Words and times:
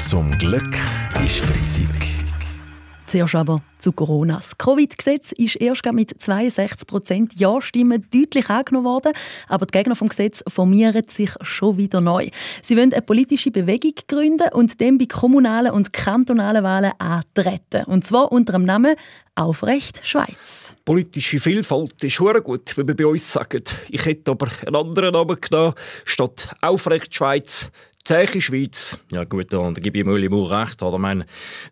Zum 0.00 0.36
Glück 0.38 0.76
ist 1.24 1.38
Freitag. 1.40 2.06
Zuerst 3.06 3.34
aber 3.34 3.62
zu 3.78 3.92
Corona. 3.92 4.36
Das 4.36 4.56
Covid-Gesetz 4.56 5.32
ist 5.32 5.56
erst 5.56 5.84
mit 5.92 6.20
62 6.20 6.86
Prozent 6.86 7.34
Ja-Stimmen 7.34 8.06
deutlich 8.12 8.48
angenommen 8.48 8.86
worden, 8.86 9.12
aber 9.46 9.66
die 9.66 9.72
Gegner 9.72 9.94
vom 9.94 10.08
Gesetz 10.08 10.42
formieren 10.48 11.02
sich 11.08 11.30
schon 11.42 11.76
wieder 11.76 12.00
neu. 12.00 12.28
Sie 12.62 12.76
wollen 12.76 12.92
eine 12.92 13.02
politische 13.02 13.50
Bewegung 13.50 13.94
gründen 14.08 14.48
und 14.52 14.80
dem 14.80 14.96
bei 14.96 15.06
kommunalen 15.06 15.72
und 15.72 15.92
kantonalen 15.92 16.64
Wahlen 16.64 16.92
antreten. 16.98 17.84
Und 17.84 18.06
zwar 18.06 18.32
unter 18.32 18.54
dem 18.54 18.64
Namen 18.64 18.96
Aufrecht 19.34 20.00
Schweiz. 20.02 20.74
Politische 20.84 21.40
Vielfalt 21.40 22.02
ist 22.02 22.16
sehr 22.16 22.40
gut, 22.40 22.76
wie 22.76 22.86
wir 22.86 22.96
bei 22.96 23.06
uns 23.06 23.32
sagen. 23.32 23.62
Ich 23.88 24.04
hätte 24.04 24.32
aber 24.32 24.48
einen 24.66 24.76
anderen 24.76 25.12
Namen 25.12 25.40
genommen, 25.40 25.74
statt 26.04 26.48
Aufrecht 26.60 27.14
Schweiz 27.14 27.70
Zeche 28.04 28.40
Schweiz. 28.40 28.98
Ja 29.10 29.24
gut, 29.24 29.52
da 29.52 29.70
gebe 29.72 29.98
ich 29.98 30.04
Müller 30.04 30.30
Mauer 30.30 30.62
recht. 30.62 30.82
Oder? 30.82 30.94
Ich 30.94 31.00
meine, 31.00 31.26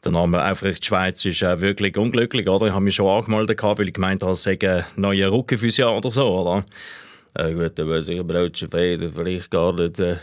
der 0.04 0.12
Name 0.12 0.50
Aufrecht 0.50 0.84
Schweiz 0.84 1.24
ist 1.24 1.42
äh, 1.42 1.60
wirklich 1.60 1.96
unglücklich. 1.96 2.48
Oder? 2.48 2.66
Ich 2.66 2.72
habe 2.72 2.84
mich 2.84 2.94
schon 2.94 3.08
angemeldet, 3.08 3.62
weil 3.62 3.88
ich 3.88 3.94
gemeint 3.94 4.22
habe, 4.22 4.32
es 4.32 4.42
sei 4.42 4.58
ein 4.60 4.84
neuer 4.96 5.32
Rückenphysio 5.32 5.96
oder 5.96 6.10
so. 6.10 6.28
Oder? 6.28 6.64
Äh, 7.34 7.52
gut, 7.54 7.78
dann 7.78 7.88
weiß 7.88 8.08
ich 8.08 8.18
aber 8.18 8.42
auch 8.42 8.48
schon 8.54 8.68
vielleicht 8.70 9.50
gar 9.50 9.72
nicht, 9.72 10.00
äh, 10.00 10.16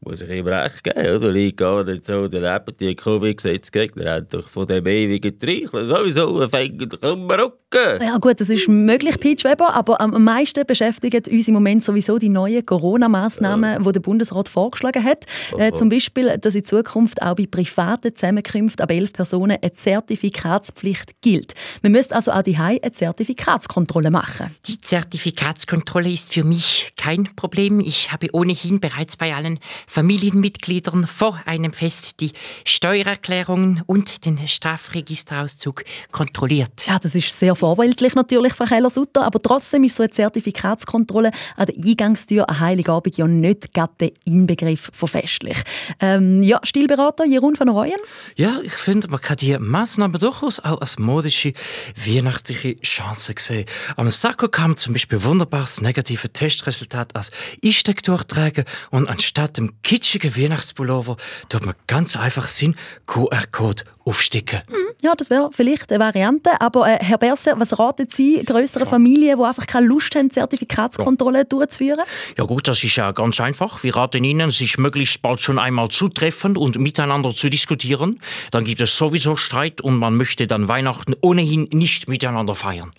muss 0.00 0.22
ich 0.22 0.30
ihm 0.30 0.46
recht 0.46 0.84
geben, 0.84 1.16
oder? 1.16 1.30
Liegt 1.30 1.58
gar 1.58 1.84
nicht 1.84 2.06
so 2.06 2.28
daneben, 2.28 2.76
die 2.78 2.94
Covid-Gesetzgegner 2.94 4.12
haben 4.12 4.26
doch 4.30 4.48
von 4.48 4.66
dem 4.66 4.86
ewigen 4.86 5.38
Treicheln 5.38 5.86
sowieso 5.86 6.38
einen 6.38 6.50
fängen 6.50 6.90
Rücken. 6.92 8.02
Ja 8.02 8.18
gut, 8.18 8.40
das 8.40 8.48
ist 8.48 8.68
möglich, 8.68 9.18
Peach 9.20 9.44
Weber, 9.44 9.74
aber 9.74 10.00
am 10.00 10.22
meisten 10.22 10.64
beschäftigen 10.66 11.22
uns 11.30 11.48
im 11.48 11.54
Moment 11.54 11.82
sowieso 11.82 12.18
die 12.18 12.28
neuen 12.28 12.64
Corona-Massnahmen, 12.64 13.72
ja. 13.72 13.78
die 13.78 13.92
der 13.92 14.00
Bundesrat 14.00 14.48
vorgeschlagen 14.48 15.04
hat. 15.04 15.24
Äh, 15.58 15.72
zum 15.72 15.88
Beispiel, 15.88 16.38
dass 16.38 16.54
in 16.54 16.64
Zukunft 16.64 17.20
auch 17.22 17.34
bei 17.34 17.46
privaten 17.46 18.14
Zusammenkünften 18.14 18.82
ab 18.82 18.90
elf 18.90 19.12
Personen 19.12 19.58
eine 19.60 19.72
Zertifikatspflicht 19.72 21.20
gilt. 21.20 21.54
Man 21.82 21.92
müsste 21.92 22.14
also 22.14 22.30
auch 22.32 22.42
die 22.42 22.56
eine 22.56 22.80
Zertifikatskontrolle 22.92 24.10
machen. 24.10 24.54
Die 24.66 24.80
Zertifikatskontrolle 24.80 26.10
ist 26.10 26.32
für 26.36 26.44
mich 26.44 26.92
kein 26.98 27.34
Problem. 27.34 27.80
Ich 27.80 28.12
habe 28.12 28.28
ohnehin 28.32 28.78
bereits 28.78 29.16
bei 29.16 29.34
allen 29.34 29.58
Familienmitgliedern 29.86 31.06
vor 31.06 31.40
einem 31.46 31.72
Fest 31.72 32.20
die 32.20 32.32
Steuererklärungen 32.66 33.82
und 33.86 34.26
den 34.26 34.46
Strafregisterauszug 34.46 35.84
kontrolliert. 36.12 36.86
Ja, 36.86 36.98
das 36.98 37.14
ist 37.14 37.32
sehr 37.32 37.56
vorbildlich 37.56 38.14
natürlich, 38.14 38.52
Frau 38.52 38.66
Keller-Sutter, 38.66 39.24
aber 39.24 39.40
trotzdem 39.40 39.84
ist 39.84 39.96
so 39.96 40.02
eine 40.02 40.10
Zertifikatskontrolle 40.10 41.30
an 41.56 41.66
der 41.68 41.74
Eingangstür 41.74 42.50
an 42.50 42.60
Heiligabend 42.60 43.16
ja 43.16 43.26
nicht 43.26 43.72
gerade 43.72 43.94
der 43.98 44.12
Inbegriff 44.26 44.90
von 44.92 45.08
festlich. 45.08 45.56
Ähm, 46.00 46.42
ja, 46.42 46.60
Stilberater 46.64 47.24
Jeroen 47.24 47.58
van 47.58 47.70
Rooyen? 47.70 48.00
Ja, 48.34 48.58
ich 48.62 48.74
finde, 48.74 49.08
man 49.08 49.22
kann 49.22 49.38
diese 49.38 49.58
Massnahmen 49.58 50.20
durchaus 50.20 50.60
auch 50.60 50.82
als 50.82 50.98
modische, 50.98 51.54
weihnachtliche 51.96 52.76
Chance 52.82 53.34
sehen. 53.38 53.64
Am 53.96 54.10
Sakko 54.10 54.48
kam 54.48 54.76
zum 54.76 54.92
Beispiel 54.92 55.24
wunderbares 55.24 55.80
negative 56.26 56.32
Testresultat 56.32 57.14
als 57.14 57.30
Einstecktuch 57.64 58.24
tragen 58.24 58.64
und 58.90 59.08
anstatt 59.08 59.56
dem 59.56 59.72
kitschigen 59.82 60.36
Weihnachtspullover 60.36 61.16
tut 61.48 61.66
man 61.66 61.74
ganz 61.86 62.16
einfach 62.16 62.48
seinen 62.48 62.76
QR-Code 63.06 63.84
aufsticken. 64.04 64.60
Mhm. 64.68 64.74
Ja, 65.02 65.14
das 65.14 65.30
wäre 65.30 65.50
vielleicht 65.52 65.90
eine 65.90 66.00
Variante. 66.02 66.60
Aber 66.60 66.88
äh, 66.88 66.98
Herr 67.02 67.18
Berse, 67.18 67.52
was 67.56 67.78
raten 67.78 68.06
Sie 68.10 68.42
größeren 68.44 68.86
Familien, 68.86 69.38
die 69.38 69.44
einfach 69.44 69.66
keine 69.66 69.86
Lust 69.86 70.14
haben, 70.14 70.30
Zertifikatskontrolle 70.30 71.38
ja. 71.38 71.44
durchzuführen? 71.44 72.00
Ja 72.38 72.44
gut, 72.44 72.66
das 72.68 72.82
ist 72.82 72.96
ja 72.96 73.12
ganz 73.12 73.40
einfach. 73.40 73.82
Wir 73.82 73.94
raten 73.94 74.24
Ihnen, 74.24 74.50
sich 74.50 74.78
möglichst 74.78 75.22
bald 75.22 75.40
schon 75.40 75.58
einmal 75.58 75.88
zu 75.88 76.08
treffen 76.08 76.56
und 76.56 76.78
miteinander 76.78 77.30
zu 77.30 77.50
diskutieren. 77.50 78.18
Dann 78.52 78.64
gibt 78.64 78.80
es 78.80 78.96
sowieso 78.96 79.36
Streit 79.36 79.80
und 79.80 79.98
man 79.98 80.16
möchte 80.16 80.46
dann 80.46 80.68
Weihnachten 80.68 81.14
ohnehin 81.20 81.68
nicht 81.72 82.08
miteinander 82.08 82.54
feiern. 82.54 82.92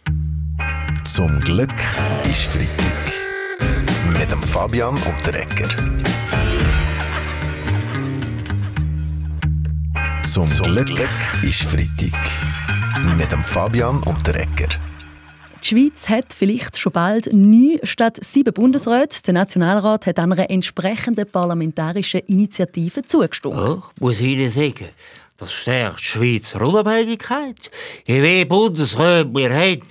Zum 1.04 1.40
Glück 1.40 1.74
ist 2.26 2.44
Freitag. 2.44 3.07
Fabian 4.58 4.96
und 4.96 5.24
der 5.24 5.42
Ecker. 5.42 5.70
Zum, 10.24 10.50
Zum 10.50 10.66
Glück, 10.66 10.88
Glück 10.88 11.44
ist 11.44 11.62
Freitag. 11.62 12.20
Mit 13.16 13.32
dem 13.32 13.44
Fabian 13.44 14.02
und 14.02 14.26
der 14.26 14.38
Ecker. 14.38 14.70
Die 15.62 15.68
Schweiz 15.68 16.10
hat 16.10 16.34
vielleicht 16.34 16.76
schon 16.80 16.92
bald 16.92 17.32
neun 17.32 17.78
statt 17.84 18.18
sieben 18.24 18.52
Bundesräte. 18.52 19.22
Der 19.28 19.36
Nationalrat 19.36 20.08
hat 20.08 20.18
einer 20.18 20.50
entsprechenden 20.50 21.30
parlamentarischen 21.30 22.22
Initiative 22.22 23.04
zugestimmt. 23.04 23.56
Oh, 23.56 23.84
muss 24.00 24.20
ich 24.20 24.26
Ihnen 24.26 24.50
sagen, 24.50 24.90
das 25.38 25.54
stärkt 25.54 26.00
die 26.00 26.04
Schweizer 26.04 26.62
Unabhängigkeit. 26.62 27.70
Je 28.06 28.22
mehr 28.22 28.46
Bundesräte 28.46 29.30
wir 29.36 29.54
haben, 29.54 29.84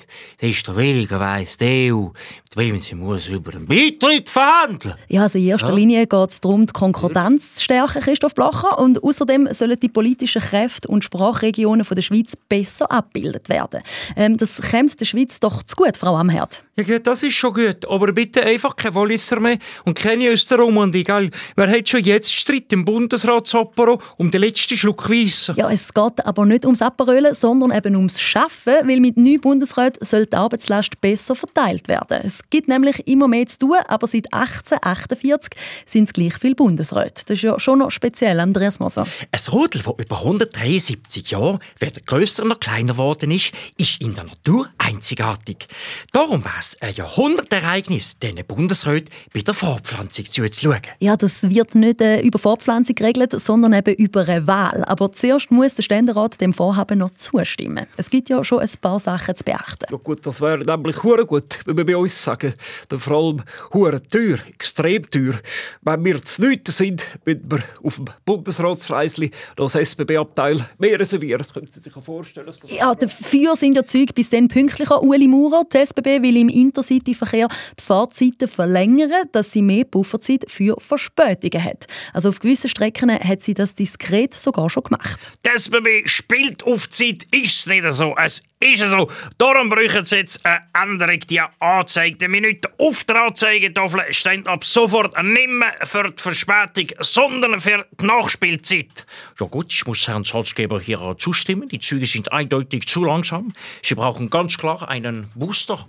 desto 0.42 0.76
weniger 0.76 1.20
weiss 1.20 1.56
die 1.56 1.92
EU, 1.92 2.06
mit 2.06 2.56
wem 2.56 2.80
sie 2.80 2.96
muss 2.96 3.28
über 3.28 3.54
einen 3.54 3.66
Beitritt 3.66 4.28
verhandeln 4.28 4.96
Ja, 5.08 5.22
also 5.22 5.38
in 5.38 5.46
erster 5.46 5.68
ja. 5.68 5.74
Linie 5.74 6.06
geht 6.08 6.30
es 6.30 6.40
darum, 6.40 6.66
die 6.66 6.72
Konkordanz 6.72 7.54
zu 7.54 7.64
stärken, 7.64 8.02
Christoph 8.02 8.34
Blacher. 8.34 8.78
Und 8.80 9.04
außerdem 9.04 9.48
sollen 9.52 9.78
die 9.78 9.88
politischen 9.88 10.42
Kräfte 10.42 10.88
und 10.88 11.04
Sprachregionen 11.04 11.86
der 11.88 12.02
Schweiz 12.02 12.36
besser 12.48 12.90
abgebildet 12.90 13.48
werden. 13.48 13.82
Ähm, 14.16 14.36
das 14.36 14.60
kommt 14.60 14.98
der 15.00 15.04
Schweiz 15.04 15.38
doch 15.38 15.62
zu 15.62 15.76
gut, 15.76 15.96
Frau 15.96 16.16
Amherd. 16.16 16.64
Ja 16.76 16.82
gut, 16.82 17.06
das 17.06 17.22
ist 17.22 17.34
schon 17.34 17.54
gut. 17.54 17.88
Aber 17.88 18.12
bitte 18.12 18.42
einfach 18.42 18.74
keine 18.74 18.96
Walliser 18.96 19.38
mehr 19.38 19.58
und 19.84 19.96
keine 19.96 20.28
Österromandie, 20.28 21.04
gell? 21.04 21.30
Wer 21.54 21.70
hat 21.70 21.88
schon 21.88 22.02
jetzt 22.02 22.32
Streit 22.32 22.72
im 22.72 22.84
Bundesrat 22.84 23.46
Sapporo 23.46 24.00
um 24.16 24.30
den 24.30 24.40
letzten 24.40 24.76
Schluck 24.76 25.08
Weiss? 25.08 25.35
Wissen. 25.36 25.54
Ja, 25.56 25.70
es 25.70 25.92
geht 25.92 26.24
aber 26.24 26.46
nicht 26.46 26.64
ums 26.64 26.82
Aperölen, 26.82 27.34
sondern 27.34 27.72
eben 27.72 27.96
ums 27.96 28.20
Schaffen, 28.20 28.74
weil 28.84 29.00
mit 29.00 29.16
neuen 29.16 29.40
Bundesräten 29.40 30.06
soll 30.06 30.26
die 30.26 30.36
Arbeitslast 30.36 31.00
besser 31.00 31.34
verteilt 31.34 31.88
werden. 31.88 32.20
Es 32.24 32.40
gibt 32.50 32.68
nämlich 32.68 33.06
immer 33.06 33.28
mehr 33.28 33.46
zu 33.46 33.58
tun, 33.58 33.76
aber 33.86 34.06
seit 34.06 34.32
1848 34.32 35.50
sind 35.86 36.04
es 36.04 36.12
gleich 36.12 36.34
viele 36.34 36.54
Bundesräte. 36.54 37.22
Das 37.26 37.36
ist 37.36 37.42
ja 37.42 37.58
schon 37.60 37.78
noch 37.78 37.90
speziell, 37.90 38.40
Andreas 38.40 38.78
Moser. 38.78 39.06
Ein 39.30 39.40
Rudel, 39.52 39.82
das 39.82 39.94
über 39.98 40.18
173 40.18 41.30
Jahre 41.30 41.58
weder 41.78 42.00
grösser 42.00 42.44
noch 42.44 42.60
kleiner 42.60 42.92
geworden 42.92 43.30
ist, 43.30 43.52
ist 43.76 44.00
in 44.00 44.14
der 44.14 44.24
Natur 44.24 44.68
einzigartig. 44.78 45.66
Darum 46.12 46.44
war 46.44 46.54
es 46.58 46.80
ein 46.80 46.94
Jahrhundertereignis, 46.94 48.18
diesen 48.18 48.44
Bundesräten 48.46 49.12
bei 49.32 49.40
der 49.40 49.54
Fortpflanzung 49.54 50.24
zuzuschauen. 50.24 50.80
Ja, 50.98 51.16
das 51.16 51.48
wird 51.48 51.74
nicht 51.74 52.00
äh, 52.00 52.20
über 52.20 52.38
Fortpflanzung 52.38 52.94
geregelt, 52.94 53.38
sondern 53.38 53.72
eben 53.72 53.94
über 53.94 54.26
eine 54.26 54.46
Wahl. 54.46 54.84
Aber 54.84 55.12
zuerst 55.26 55.50
muss 55.50 55.74
der 55.74 55.82
Ständerat 55.82 56.40
dem 56.40 56.52
Vorhaben 56.52 57.00
noch 57.00 57.10
zustimmen. 57.10 57.86
Es 57.96 58.10
gibt 58.10 58.28
ja 58.28 58.44
schon 58.44 58.60
ein 58.60 58.70
paar 58.80 59.00
Sachen 59.00 59.34
zu 59.34 59.42
beachten. 59.42 59.86
Ja 59.90 59.96
gut, 59.96 60.24
das 60.24 60.40
wäre 60.40 60.58
nämlich 60.58 61.02
hure 61.02 61.26
gut, 61.26 61.58
wenn 61.64 61.76
wir 61.76 61.84
bei 61.84 61.96
uns 61.96 62.22
sagen. 62.22 62.54
Dann 62.88 63.00
vor 63.00 63.16
allem 63.16 63.42
hure 63.74 64.00
teuer, 64.00 64.38
extrem 64.48 65.10
teuer. 65.10 65.34
Wenn 65.82 66.04
wir 66.04 66.22
zu 66.22 66.46
nichts 66.46 66.76
sind, 66.76 67.02
müssen 67.24 67.50
wir 67.50 67.58
auf 67.82 67.96
dem 67.96 68.04
Bundesratsreisli 68.24 69.32
das 69.56 69.74
SBB-Abteil 69.74 70.64
mehr 70.78 71.00
reservieren. 71.00 71.38
Das 71.38 71.52
können 71.52 71.68
Sie 71.72 71.80
sich 71.80 71.92
vorstellen. 71.92 72.52
ja, 72.68 72.94
dafür 72.94 73.56
sind 73.56 73.74
ja 73.74 73.84
Züge 73.84 74.12
bis 74.12 74.28
dann 74.28 74.46
pünktlicher. 74.46 75.02
Uli 75.02 75.26
Maurer, 75.26 75.64
die 75.72 75.78
SBB 75.78 76.22
will 76.22 76.36
im 76.36 76.48
Intercity-Verkehr 76.48 77.48
die 77.80 77.82
Fahrzeiten 77.82 78.46
verlängern, 78.46 79.24
dass 79.32 79.50
sie 79.50 79.62
mehr 79.62 79.84
Pufferzeit 79.84 80.44
für 80.48 80.76
Verspätungen 80.78 81.64
hat. 81.64 81.86
Also 82.12 82.28
auf 82.28 82.38
gewissen 82.38 82.68
Strecken 82.68 83.10
hat 83.10 83.42
sie 83.42 83.54
das 83.54 83.74
diskret 83.74 84.34
sogar 84.34 84.70
schon 84.70 84.84
gemacht 84.84 85.15
gemacht. 85.16 85.38
Das 85.42 85.68
Baby 85.68 86.02
spielt 86.06 86.64
auf 86.64 86.88
Zeit, 86.90 87.24
ist 87.30 87.60
es 87.60 87.66
nicht 87.66 87.84
so. 87.92 88.14
Es 88.16 88.42
ist 88.60 88.88
so. 88.88 89.10
Darum 89.38 89.68
brauchen 89.68 90.04
sie 90.04 90.16
jetzt 90.16 90.44
eine 90.44 90.62
Änderung, 90.74 91.20
die 91.20 91.40
anzeigte 91.60 92.28
Minuten 92.28 92.68
auf 92.78 93.04
der 93.04 93.24
Anzeigetafel 93.24 94.12
stehen 94.12 94.46
ab 94.46 94.64
sofort 94.64 95.22
nicht 95.22 95.48
mehr 95.48 95.74
für 95.82 96.10
die 96.10 96.22
Verspätung, 96.22 96.88
sondern 97.00 97.60
für 97.60 97.86
die 98.00 98.06
Nachspielzeit. 98.06 99.06
Ja 99.40 99.46
gut, 99.46 99.72
ich 99.72 99.86
muss 99.86 100.06
Herrn 100.08 100.24
Salzgeber 100.24 100.80
hier 100.80 101.14
zustimmen. 101.18 101.68
Die 101.68 101.78
Züge 101.78 102.06
sind 102.06 102.32
eindeutig 102.32 102.86
zu 102.86 103.04
langsam. 103.04 103.52
Sie 103.82 103.94
brauchen 103.94 104.30
ganz 104.30 104.56
klar 104.56 104.88
einen 104.88 105.28
Booster. 105.34 105.86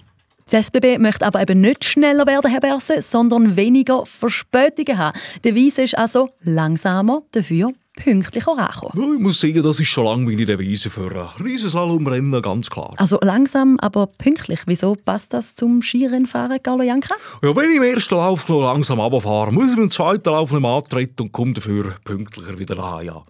Die 0.50 0.56
SBB 0.56 0.98
möchte 0.98 1.25
aber 1.25 1.42
eben 1.42 1.60
nicht 1.60 1.84
schneller 1.84 2.25
werden, 2.25 2.50
Herr 2.50 2.62
Berse, 2.62 3.01
sondern 3.01 3.57
weniger 3.57 4.06
Verspätungen 4.06 4.98
haben. 4.98 5.19
Der 5.44 5.56
Weise 5.56 5.81
ist 5.81 5.98
also 5.98 6.30
langsamer, 6.40 7.24
dafür 7.34 7.74
pünktlicher 7.98 8.58
ankommen. 8.58 8.94
Ja, 8.96 9.14
ich 9.16 9.20
muss 9.20 9.40
sagen, 9.42 9.62
das 9.62 9.80
ist 9.80 9.88
schon 9.88 10.06
lange 10.06 10.24
meine 10.24 10.46
Devise 10.46 10.90
für 10.90 11.12
ein 11.12 11.44
Riesenslalomrennen, 11.44 12.42
ganz 12.42 12.70
klar. 12.70 12.94
Also 12.98 13.18
langsam, 13.22 13.78
aber 13.80 14.08
pünktlich. 14.08 14.62
Wieso 14.66 14.96
passt 14.96 15.34
das 15.34 15.56
zum 15.56 15.82
Skirennfahren, 15.82 16.62
Carlo 16.64 16.84
Janka? 16.84 17.16
Ja, 17.42 17.56
wenn 17.56 17.72
ich 17.72 17.78
im 17.78 17.84
ersten 17.84 18.16
Lauf 18.16 18.48
noch 18.48 18.62
langsam 18.62 19.00
runterfahre, 19.00 19.52
muss 19.52 19.72
ich 19.72 19.78
im 19.78 19.90
zweiten 19.90 20.30
Lauf 20.30 20.52
nicht 20.52 20.62
mehr 20.62 20.72
antreten 20.72 21.24
und 21.24 21.32
komme 21.32 21.54
dafür 21.54 21.96
pünktlicher 22.06 22.58
wieder 22.58 22.80
an, 22.80 23.06
ja. 23.06 23.24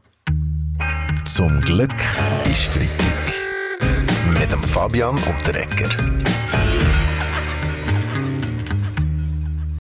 Zum 1.25 1.61
Glück 1.61 1.95
ist 2.45 2.63
Freitag. 2.63 3.33
Mit 4.39 4.51
dem 4.51 4.63
Fabian 4.63 5.15
und 5.15 5.47
der 5.47 5.63
Ecker. 5.63 5.89